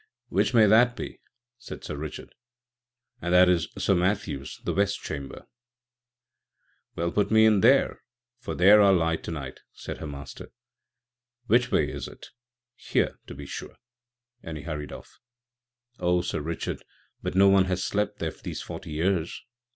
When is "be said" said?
0.95-1.83